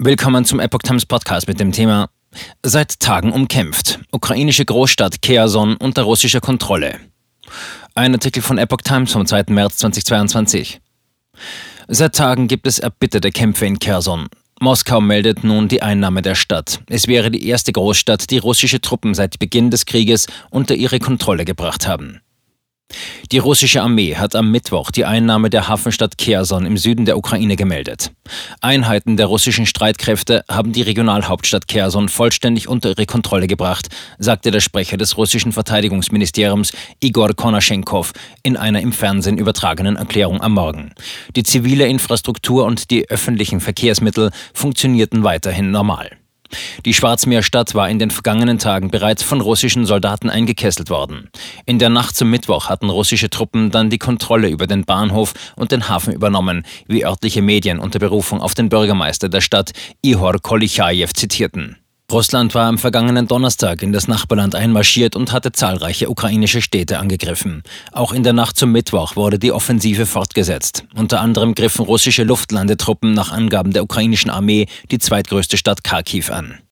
[0.00, 2.08] Willkommen zum Epoch Times Podcast mit dem Thema
[2.62, 3.98] Seit Tagen umkämpft.
[4.12, 7.00] Ukrainische Großstadt Kherson unter russischer Kontrolle.
[7.96, 9.46] Ein Artikel von Epoch Times vom 2.
[9.48, 10.80] März 2022.
[11.88, 14.28] Seit Tagen gibt es erbitterte Kämpfe in Kherson.
[14.60, 16.78] Moskau meldet nun die Einnahme der Stadt.
[16.88, 21.44] Es wäre die erste Großstadt, die russische Truppen seit Beginn des Krieges unter ihre Kontrolle
[21.44, 22.20] gebracht haben.
[23.30, 27.56] Die russische Armee hat am Mittwoch die Einnahme der Hafenstadt Kherson im Süden der Ukraine
[27.56, 28.10] gemeldet.
[28.62, 33.88] Einheiten der russischen Streitkräfte haben die Regionalhauptstadt Kherson vollständig unter ihre Kontrolle gebracht,
[34.18, 38.12] sagte der Sprecher des russischen Verteidigungsministeriums Igor Konaschenkov
[38.42, 40.92] in einer im Fernsehen übertragenen Erklärung am Morgen.
[41.36, 46.16] Die zivile Infrastruktur und die öffentlichen Verkehrsmittel funktionierten weiterhin normal.
[46.84, 51.28] Die Schwarzmeerstadt war in den vergangenen Tagen bereits von russischen Soldaten eingekesselt worden.
[51.66, 55.72] In der Nacht zum Mittwoch hatten russische Truppen dann die Kontrolle über den Bahnhof und
[55.72, 61.08] den Hafen übernommen, wie örtliche Medien unter Berufung auf den Bürgermeister der Stadt Ihor Kolichajew
[61.14, 61.76] zitierten.
[62.10, 67.62] Russland war am vergangenen Donnerstag in das Nachbarland einmarschiert und hatte zahlreiche ukrainische Städte angegriffen.
[67.92, 70.84] Auch in der Nacht zum Mittwoch wurde die Offensive fortgesetzt.
[70.96, 76.58] Unter anderem griffen russische Luftlandetruppen nach Angaben der ukrainischen Armee die zweitgrößte Stadt Kharkiv an.